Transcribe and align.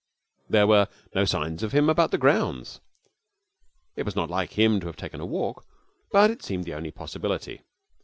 There 0.49 0.65
were 0.65 0.87
no 1.13 1.25
signs 1.25 1.61
of 1.61 1.73
him 1.73 1.87
about 1.87 2.09
the 2.09 2.17
grounds. 2.17 2.79
It 3.95 4.01
was 4.01 4.15
not 4.15 4.31
like 4.31 4.53
him 4.53 4.79
to 4.79 4.87
have 4.87 4.95
taken 4.97 5.21
a 5.21 5.27
walk, 5.27 5.63
but 6.11 6.31
it 6.31 6.41
seemed 6.41 6.63
the 6.63 6.73
only 6.73 6.89
possibility. 6.89 7.61